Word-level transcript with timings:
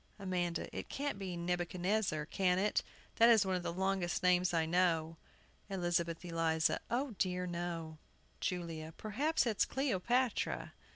AMANDA. 0.17 0.67
It 0.75 0.89
can't 0.89 1.19
be 1.19 1.37
Nebuchadnezzar, 1.37 2.25
can 2.25 2.57
it? 2.57 2.81
that 3.17 3.29
is 3.29 3.45
one 3.45 3.53
of 3.55 3.61
the 3.61 3.71
longest 3.71 4.23
names 4.23 4.51
I 4.51 4.65
know. 4.65 5.17
ELIZABETH 5.69 6.25
ELIZA. 6.25 6.79
O 6.89 7.11
dear, 7.19 7.45
no! 7.45 7.99
JULIA. 8.39 8.95
Perhaps 8.97 9.45
it's 9.45 9.63
Cleopatra. 9.63 10.73